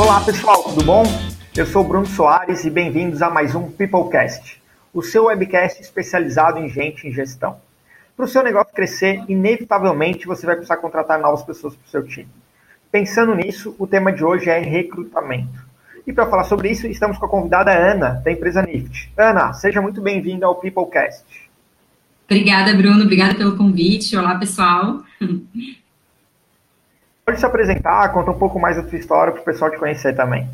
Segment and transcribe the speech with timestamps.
[0.00, 1.02] Olá pessoal, tudo bom?
[1.54, 4.58] Eu sou Bruno Soares e bem-vindos a mais um Peoplecast,
[4.94, 7.58] o seu webcast especializado em gente em gestão.
[8.16, 12.02] Para o seu negócio crescer, inevitavelmente você vai precisar contratar novas pessoas para o seu
[12.02, 12.30] time.
[12.90, 15.66] Pensando nisso, o tema de hoje é recrutamento.
[16.06, 19.12] E para falar sobre isso, estamos com a convidada Ana, da empresa Nift.
[19.18, 21.26] Ana, seja muito bem-vinda ao Peoplecast.
[22.24, 23.02] Obrigada, Bruno.
[23.02, 24.16] Obrigada pelo convite.
[24.16, 25.02] Olá, pessoal.
[27.30, 30.16] Pode se apresentar, conta um pouco mais da sua história para o pessoal te conhecer
[30.16, 30.48] também.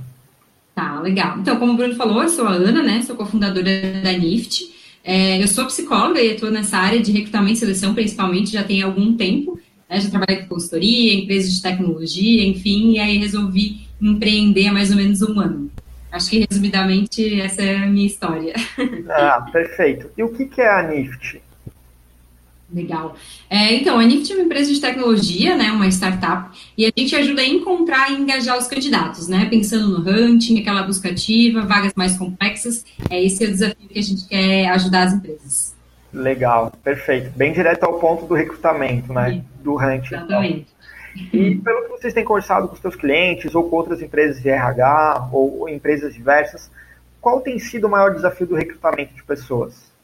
[0.75, 1.39] Tá, legal.
[1.39, 3.01] Então, como o Bruno falou, eu sou a Ana, né?
[3.01, 4.75] Sou cofundadora da NIFT.
[5.03, 8.83] É, eu sou psicóloga e estou nessa área de recrutamento e seleção, principalmente, já tem
[8.83, 9.59] algum tempo.
[9.89, 9.99] Né?
[10.01, 14.99] Já trabalhei com consultoria, empresas de tecnologia, enfim, e aí resolvi empreender há mais ou
[14.99, 15.71] menos um ano.
[16.13, 18.53] Acho que, resumidamente, essa é a minha história.
[19.09, 20.11] Ah, perfeito.
[20.19, 21.41] E o que, que é a NIFT?
[22.73, 23.15] Legal.
[23.49, 27.15] É, então, a NIFT é uma empresa de tecnologia, né, uma startup, e a gente
[27.15, 31.93] ajuda a encontrar e engajar os candidatos, né, pensando no hunting, aquela busca ativa, vagas
[31.95, 35.77] mais complexas, é esse é o desafio que a gente quer ajudar as empresas.
[36.13, 37.31] Legal, perfeito.
[37.37, 40.15] Bem direto ao ponto do recrutamento, né, Sim, do hunting.
[40.15, 40.67] Exatamente.
[41.15, 41.41] Então.
[41.41, 44.49] E pelo que vocês têm conversado com os seus clientes ou com outras empresas de
[44.49, 46.71] RH ou, ou empresas diversas,
[47.21, 49.96] qual tem sido o maior desafio do recrutamento de pessoas?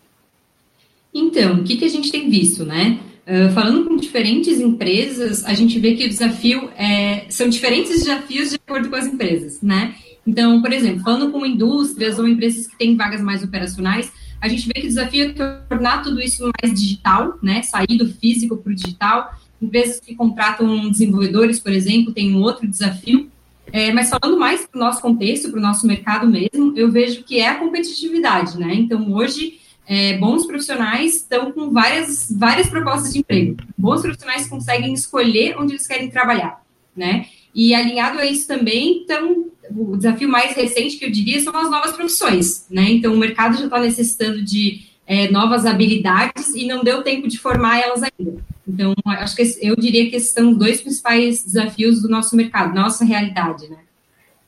[1.15, 2.99] Então, o que, que a gente tem visto, né?
[3.27, 8.51] Uh, falando com diferentes empresas, a gente vê que o desafio é, são diferentes desafios
[8.51, 9.95] de acordo com as empresas, né?
[10.27, 14.11] Então, por exemplo, falando com indústrias ou empresas que têm vagas mais operacionais,
[14.41, 15.29] a gente vê que o desafio é
[15.69, 17.63] tornar tudo isso mais digital, né?
[17.63, 19.33] Sair do físico para o digital.
[19.61, 23.31] Empresas que contratam desenvolvedores, por exemplo, têm um outro desafio.
[23.73, 27.23] É, mas falando mais para o nosso contexto, para o nosso mercado mesmo, eu vejo
[27.23, 28.75] que é a competitividade, né?
[28.75, 33.57] Então, hoje, é, bons profissionais estão com várias, várias propostas de emprego.
[33.77, 36.63] Bons profissionais conseguem escolher onde eles querem trabalhar,
[36.97, 37.27] né?
[37.55, 41.71] E alinhado a isso também, então, o desafio mais recente que eu diria são as
[41.71, 42.91] novas profissões, né?
[42.91, 47.39] Então, o mercado já está necessitando de é, novas habilidades e não deu tempo de
[47.39, 48.43] formar elas ainda.
[48.67, 53.05] Então, acho que eu diria que esses são dois principais desafios do nosso mercado, nossa
[53.05, 53.79] realidade, né?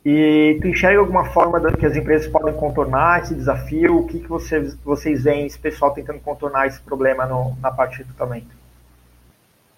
[0.05, 4.01] E tu enxerga alguma forma que as empresas podem contornar esse desafio?
[4.01, 7.93] O que, que vocês, vocês veem esse pessoal tentando contornar esse problema no, na parte
[7.93, 8.49] de recrutamento?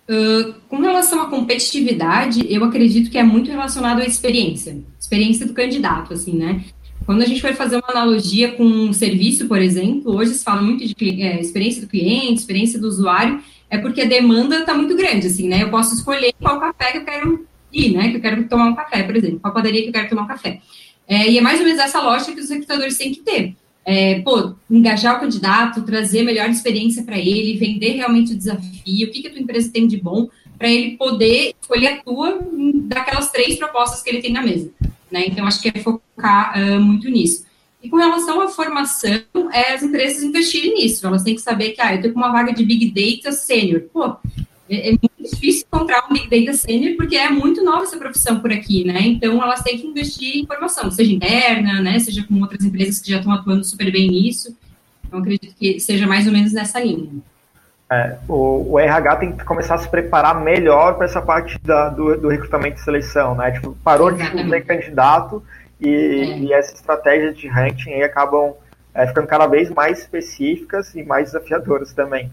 [0.08, 5.54] Uh, com relação à competitividade, eu acredito que é muito relacionado à experiência, experiência do
[5.54, 6.64] candidato, assim, né?
[7.04, 10.60] Quando a gente vai fazer uma analogia com um serviço, por exemplo, hoje se fala
[10.60, 14.96] muito de é, experiência do cliente, experiência do usuário, é porque a demanda está muito
[14.96, 15.62] grande, assim, né?
[15.62, 17.46] Eu posso escolher qual café que eu quero
[17.92, 18.10] né?
[18.10, 20.28] Que eu quero tomar um café, por exemplo, qual padaria que eu quero tomar um
[20.28, 20.60] café.
[21.08, 23.54] É, e é mais ou menos essa lógica que os recrutadores têm que ter.
[23.84, 29.10] É, pô, engajar o candidato, trazer melhor experiência para ele, vender realmente o desafio, o
[29.12, 30.28] que, que a tua empresa tem de bom,
[30.58, 32.40] para ele poder escolher a tua
[32.86, 34.70] daquelas três propostas que ele tem na mesa.
[35.10, 35.26] Né?
[35.26, 37.46] Então, acho que é focar uh, muito nisso.
[37.82, 39.20] E com relação à formação,
[39.52, 41.06] é as empresas investirem nisso.
[41.06, 43.82] Elas têm que saber que, ah, eu tenho uma vaga de Big Data Sênior.
[43.92, 44.16] Pô,
[44.68, 48.40] é, é, muito difícil encontrar um Big Data Senior, porque é muito nova essa profissão
[48.40, 49.00] por aqui, né?
[49.00, 51.98] Então, elas têm que investir em formação, seja interna, né?
[51.98, 54.56] Seja com outras empresas que já estão atuando super bem nisso.
[55.04, 57.08] Então, acredito que seja mais ou menos nessa linha.
[57.90, 61.88] É, o, o, RH tem que começar a se preparar melhor para essa parte da,
[61.88, 63.52] do, do, recrutamento e seleção, né?
[63.52, 64.44] Tipo, parou Exatamente.
[64.44, 65.42] de ter candidato
[65.80, 66.38] e, é.
[66.38, 68.54] e essas estratégias de ranking aí acabam
[68.92, 72.28] é, ficando cada vez mais específicas e mais desafiadoras também.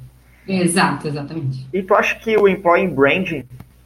[0.47, 1.67] Exato, exatamente.
[1.73, 3.39] E tu acha que o employee branding,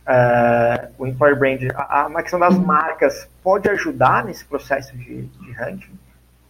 [0.08, 2.66] uh, o employer branding, a, a questão das uhum.
[2.66, 5.92] marcas, pode ajudar nesse processo de, de hunting?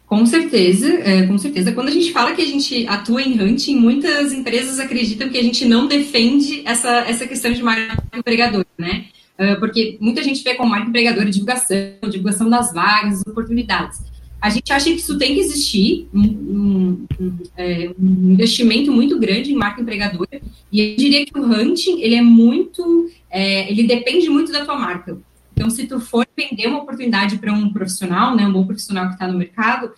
[0.06, 1.74] Com certeza, é, com certeza.
[1.74, 5.44] Quando a gente fala que a gente atua em hunting, muitas empresas acreditam que a
[5.44, 9.08] gente não defende essa, essa questão de marca empregadora, né?
[9.38, 11.78] Uh, porque muita gente vê como marca empregadora divulgação,
[12.10, 14.07] divulgação das vagas, oportunidades
[14.40, 19.52] a gente acha que isso tem que existir, um, um, é, um, investimento muito grande
[19.52, 20.42] em marca empregadora,
[20.72, 24.78] e eu diria que o hunting, ele é muito, é, ele depende muito da tua
[24.78, 25.18] marca.
[25.54, 29.14] Então, se tu for vender uma oportunidade para um profissional, né, um bom profissional que
[29.14, 29.92] está no mercado,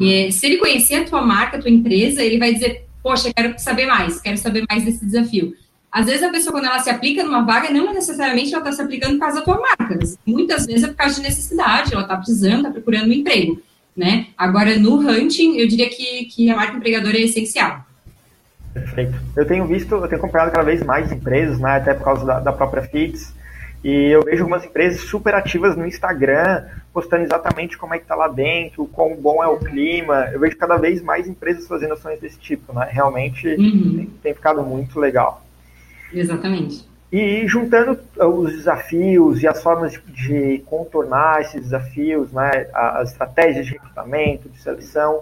[0.00, 3.54] é, se ele conhecer a tua marca, a tua empresa, ele vai dizer, poxa, quero
[3.58, 5.54] saber mais, quero saber mais desse desafio.
[5.92, 8.80] Às vezes a pessoa, quando ela se aplica numa vaga, não necessariamente ela está se
[8.80, 9.98] aplicando por causa da tua marca.
[10.24, 13.60] Muitas vezes é por causa de necessidade, ela está precisando, está procurando um emprego
[13.96, 14.26] né?
[14.36, 17.84] Agora, no hunting, eu diria que, que a marca empregadora é essencial.
[18.72, 19.14] Perfeito.
[19.36, 22.40] Eu tenho visto, eu tenho acompanhado cada vez mais empresas, né, até por causa da,
[22.40, 23.34] da própria Fits,
[23.84, 28.14] e eu vejo algumas empresas super ativas no Instagram, postando exatamente como é que tá
[28.14, 30.30] lá dentro, quão bom é o clima.
[30.32, 32.88] Eu vejo cada vez mais empresas fazendo ações desse tipo, né?
[32.90, 33.96] Realmente uhum.
[33.96, 35.44] tem, tem ficado muito legal.
[36.12, 36.86] Exatamente.
[37.12, 43.66] E juntando os desafios e as formas de, de contornar esses desafios, né, as estratégias
[43.66, 45.20] de recrutamento, de seleção,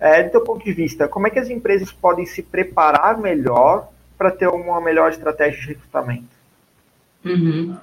[0.00, 3.90] é, do teu ponto de vista, como é que as empresas podem se preparar melhor
[4.16, 6.36] para ter uma melhor estratégia de recrutamento?
[7.24, 7.76] Uhum.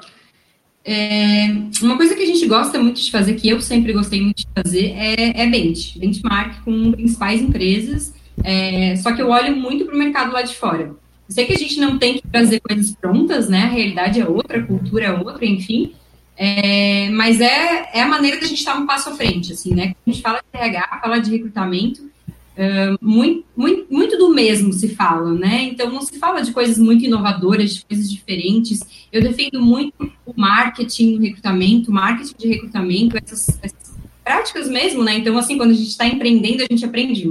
[0.86, 1.46] É,
[1.82, 4.48] uma coisa que a gente gosta muito de fazer, que eu sempre gostei muito de
[4.54, 8.14] fazer, é, é bench, benchmark com principais empresas,
[8.44, 10.92] é, só que eu olho muito para o mercado lá de fora.
[11.34, 13.64] Sei que a gente não tem que trazer coisas prontas, né?
[13.64, 15.94] A realidade é outra, a cultura é outra, enfim.
[16.38, 19.96] É, mas é, é a maneira da gente estar um passo à frente, assim, né?
[20.06, 22.08] A gente fala de RH, fala de recrutamento,
[23.02, 25.64] muito, muito, muito do mesmo se fala, né?
[25.64, 28.82] Então não se fala de coisas muito inovadoras, de coisas diferentes.
[29.12, 35.18] Eu defendo muito o marketing, o recrutamento, marketing de recrutamento, essas, essas práticas mesmo, né?
[35.18, 37.28] Então, assim, quando a gente está empreendendo, a gente aprende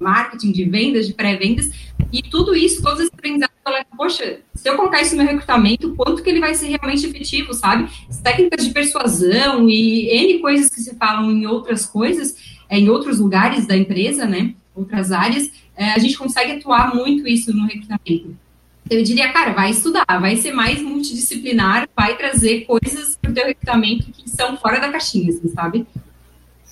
[0.00, 1.70] marketing de vendas, de pré-vendas,
[2.12, 6.22] e tudo isso, todos esses aprendizados, falo, poxa, se eu colocar isso no recrutamento, quanto
[6.22, 7.88] que ele vai ser realmente efetivo, sabe?
[8.08, 12.36] As técnicas de persuasão e N coisas que se falam em outras coisas,
[12.68, 17.26] é, em outros lugares da empresa, né, outras áreas, é, a gente consegue atuar muito
[17.28, 18.36] isso no recrutamento.
[18.84, 23.34] Então, eu diria, cara, vai estudar, vai ser mais multidisciplinar, vai trazer coisas para o
[23.34, 25.86] teu recrutamento que são fora da caixinha, assim, sabe?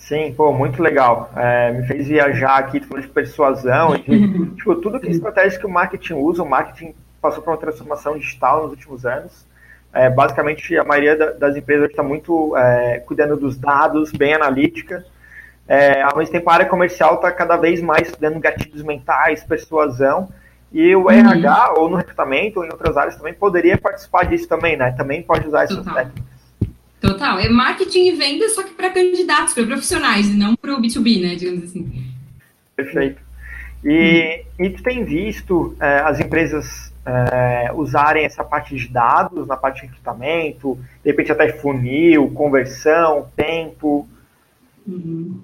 [0.09, 1.31] Sim, pô, muito legal.
[1.37, 5.69] É, me fez viajar aqui, falou de persuasão, de, tipo, tudo que estratégias que o
[5.69, 9.47] marketing usa, o marketing passou por uma transformação digital nos últimos anos.
[9.93, 15.05] É, basicamente, a maioria da, das empresas está muito é, cuidando dos dados, bem analítica.
[15.67, 20.31] É, ao mesmo tempo, a área comercial está cada vez mais estudando gatilhos mentais, persuasão.
[20.73, 21.11] E o uhum.
[21.11, 24.91] RH, ou no recrutamento, ou em outras áreas também, poderia participar disso também, né?
[24.93, 25.97] Também pode usar essas Total.
[25.97, 26.38] técnicas.
[27.13, 27.39] Total.
[27.39, 31.23] É marketing e venda, só que para candidatos, para profissionais, e não para o B2B,
[31.23, 31.35] né?
[31.35, 32.05] Digamos assim.
[32.77, 33.21] Perfeito.
[33.85, 34.65] E, hum.
[34.65, 39.81] e tu tem visto é, as empresas é, usarem essa parte de dados na parte
[39.81, 44.07] de recrutamento, de repente até funil, conversão, tempo?
[44.87, 45.41] Uhum.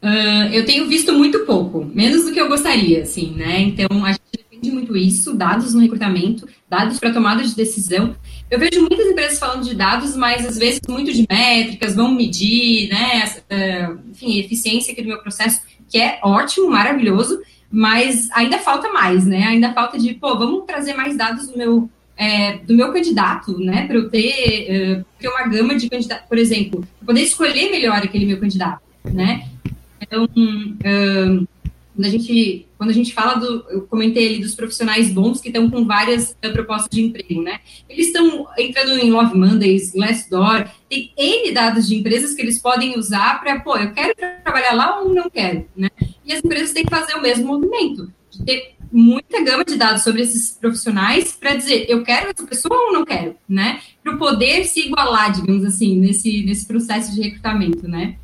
[0.00, 3.60] Uh, eu tenho visto muito pouco, menos do que eu gostaria, assim, né?
[3.62, 8.14] Então, a gente depende muito isso, dados no recrutamento, dados para tomada de decisão.
[8.50, 12.88] Eu vejo muitas empresas falando de dados, mas às vezes muito de métricas, vão medir,
[12.88, 17.40] né, uh, enfim, eficiência aqui do meu processo, que é ótimo, maravilhoso,
[17.70, 19.44] mas ainda falta mais, né?
[19.44, 23.86] Ainda falta de, pô, vamos trazer mais dados do meu, é, do meu candidato, né?
[23.86, 28.26] Para eu ter, uh, ter uma gama de candidatos, por exemplo, poder escolher melhor aquele
[28.26, 29.46] meu candidato, né?
[30.00, 31.48] Então, uh,
[31.98, 35.48] quando a gente, quando a gente fala do, eu comentei ali dos profissionais bons que
[35.48, 37.58] estão com várias uh, propostas de emprego, né?
[37.88, 42.96] Eles estão entrando em Love Mondays, Glassdoor, tem N dados de empresas que eles podem
[42.96, 44.14] usar para, pô, eu quero
[44.44, 45.90] trabalhar lá ou não quero, né?
[46.24, 50.04] E as empresas têm que fazer o mesmo movimento, de ter muita gama de dados
[50.04, 53.80] sobre esses profissionais para dizer, eu quero essa pessoa ou não quero, né?
[54.04, 58.16] Para o poder se igualar, digamos assim, nesse, nesse processo de recrutamento, né?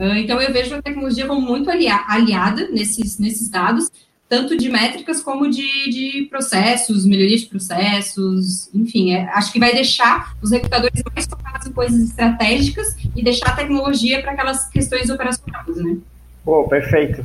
[0.00, 3.90] Ah, então, eu vejo a tecnologia como muito aliada nesses, nesses dados,
[4.26, 9.74] tanto de métricas como de, de processos, melhoria de processos, enfim, é, acho que vai
[9.74, 15.10] deixar os recrutadores mais focados em coisas estratégicas e deixar a tecnologia para aquelas questões
[15.10, 15.98] operacionais, né?
[16.42, 17.22] Pô, perfeito.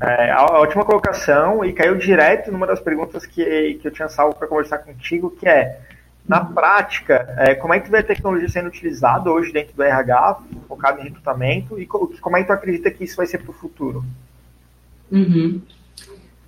[0.00, 4.08] É, a, a última colocação, e caiu direto numa das perguntas que, que eu tinha
[4.08, 5.80] salvo para conversar contigo, que é,
[6.26, 9.82] na prática, é, como é que tu vê a tecnologia sendo utilizada hoje dentro do
[9.82, 13.50] RH, focado em recrutamento, e como é que tu acredita que isso vai ser para
[13.50, 14.04] o futuro?
[15.12, 15.60] Uhum.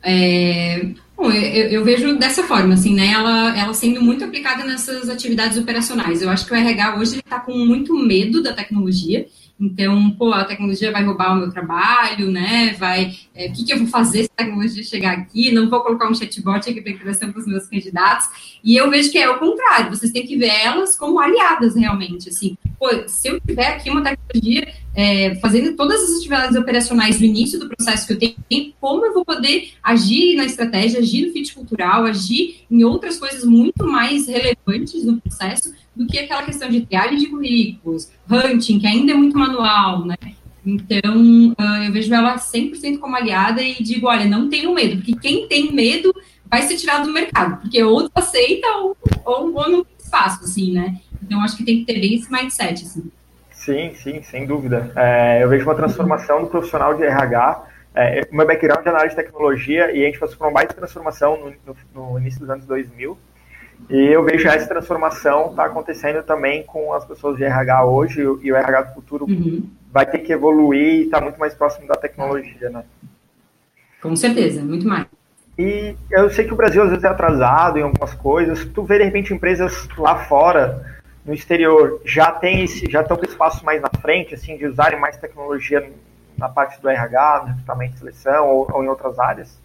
[0.02, 3.08] É, bom, eu, eu, vejo dessa forma, assim, né?
[3.08, 6.22] Ela, ela sendo muito aplicada nessas atividades operacionais.
[6.22, 9.26] Eu acho que o RH hoje está com muito medo da tecnologia
[9.58, 12.76] então, pô, a tecnologia vai roubar o meu trabalho, né?
[12.78, 15.50] Vai, é, o que, que eu vou fazer se a tecnologia chegar aqui?
[15.50, 18.58] Não vou colocar um chatbot aqui para interação com os meus candidatos.
[18.62, 19.88] E eu vejo que é o contrário.
[19.88, 22.28] Vocês têm que ver elas como aliadas realmente.
[22.28, 27.26] Assim, pô, se eu tiver aqui uma tecnologia é, fazendo todas as atividades operacionais no
[27.26, 31.32] início do processo que eu tenho, como eu vou poder agir na estratégia, agir no
[31.34, 36.70] fit cultural, agir em outras coisas muito mais relevantes no processo do que aquela questão
[36.70, 40.16] de triagem de currículos, hunting, que ainda é muito manual, né?
[40.64, 45.14] Então, uh, eu vejo ela 100% como aliada e digo, olha, não tenho medo, porque
[45.14, 46.14] quem tem medo
[46.50, 50.98] vai ser tirado do mercado, porque ou aceita ou, ou, ou não espaço, assim, né?
[51.22, 53.10] Então, acho que tem que ter bem esse mindset, assim.
[53.66, 54.92] Sim, sim, sem dúvida.
[54.94, 57.64] É, eu vejo uma transformação do profissional de RH.
[57.96, 60.72] É, o meu background é análise de tecnologia e a gente passou por uma baita
[60.72, 63.18] transformação no, no, no início dos anos 2000.
[63.90, 68.52] E eu vejo essa transformação está acontecendo também com as pessoas de RH hoje e
[68.52, 69.68] o RH do futuro uhum.
[69.92, 72.84] vai ter que evoluir e está muito mais próximo da tecnologia, né?
[74.00, 75.06] Com certeza, muito mais.
[75.58, 78.64] E eu sei que o Brasil às vezes é atrasado em algumas coisas.
[78.64, 80.95] Tu vê de repente empresas lá fora,
[81.26, 84.98] no exterior, já tem esse, já estão com espaços mais na frente, assim, de usarem
[84.98, 85.92] mais tecnologia
[86.38, 89.58] na parte do RH, no recrutamento e seleção ou, ou em outras áreas?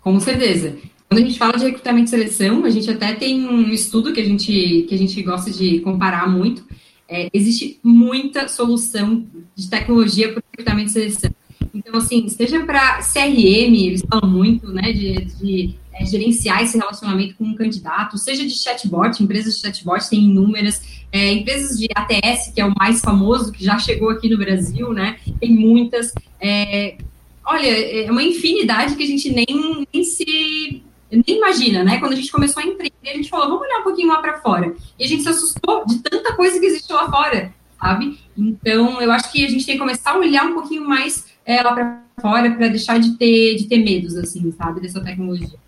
[0.00, 0.76] Com certeza.
[1.08, 4.20] Quando a gente fala de recrutamento e seleção, a gente até tem um estudo que
[4.20, 6.64] a gente, que a gente gosta de comparar muito.
[7.08, 11.30] É, existe muita solução de tecnologia para recrutamento e seleção.
[11.74, 17.34] Então, assim, seja para CRM, eles falam muito, né, de, de é, gerenciar esse relacionamento
[17.36, 22.52] com um candidato, seja de chatbot, empresas de chatbot têm inúmeras, é, empresas de ATS,
[22.54, 26.12] que é o mais famoso, que já chegou aqui no Brasil, né, tem muitas.
[26.40, 26.96] É,
[27.44, 27.68] olha,
[28.04, 31.98] é uma infinidade que a gente nem, nem se nem imagina, né?
[31.98, 34.38] Quando a gente começou a empreender, a gente falou, vamos olhar um pouquinho lá para
[34.38, 34.72] fora.
[34.96, 38.16] E a gente se assustou de tanta coisa que existe lá fora, sabe?
[38.38, 41.60] Então, eu acho que a gente tem que começar a olhar um pouquinho mais é,
[41.62, 45.58] lá para fora para deixar de ter, de ter medos, assim, sabe, dessa tecnologia.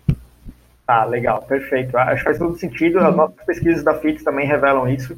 [0.87, 1.97] Ah, legal, perfeito.
[1.97, 2.99] Acho que faz todo sentido.
[2.99, 5.17] As nossas pesquisas da FITS também revelam isso,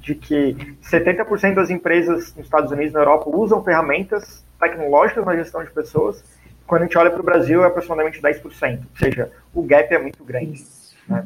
[0.00, 5.36] de que 70% das empresas nos Estados Unidos e na Europa usam ferramentas tecnológicas na
[5.36, 6.22] gestão de pessoas.
[6.66, 8.42] Quando a gente olha para o Brasil, é aproximadamente 10%.
[8.44, 10.62] Ou seja, o gap é muito grande.
[11.08, 11.24] Né?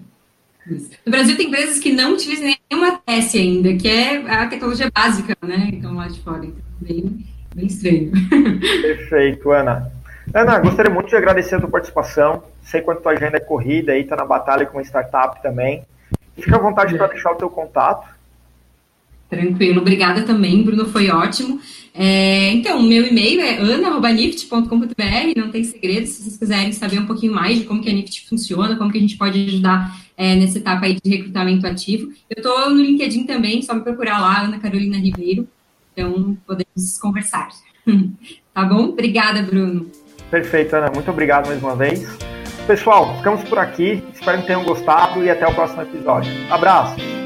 [1.05, 5.37] No Brasil tem empresas que não utilizam nenhuma TS ainda, que é a tecnologia básica,
[5.43, 5.71] né?
[5.73, 6.45] Então, lá de fora.
[6.45, 8.13] Então, bem, bem estranho.
[8.83, 9.91] Perfeito, Ana.
[10.33, 12.43] Ana, gostaria muito de agradecer a tua participação.
[12.63, 15.83] Sei quanto tua agenda é corrida aí, tá na batalha com startup também.
[16.37, 18.09] Fica à vontade para deixar o teu contato.
[19.29, 21.61] Tranquilo, obrigada também, Bruno, foi ótimo.
[21.95, 27.33] É, então, meu e-mail é ana.nift.com.br, não tem segredo, se vocês quiserem saber um pouquinho
[27.33, 30.59] mais de como que a Nift funciona, como que a gente pode ajudar é, nessa
[30.59, 32.11] etapa aí de recrutamento ativo.
[32.29, 35.47] Eu estou no LinkedIn também, só me procurar lá, Ana Carolina Ribeiro,
[35.93, 37.51] então podemos conversar.
[38.53, 38.85] tá bom?
[38.87, 39.91] Obrigada, Bruno.
[40.31, 42.07] Perfeito, Ana, muito obrigado mais uma vez.
[42.67, 46.33] Pessoal, ficamos por aqui, espero que tenham gostado e até o próximo episódio.
[46.51, 47.20] Abraço!